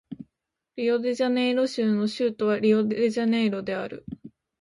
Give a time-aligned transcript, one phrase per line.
[0.77, 4.03] リオデジャネイロ州の州都はリオデジャネイロである